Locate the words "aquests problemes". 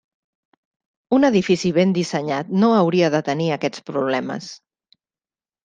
3.59-4.51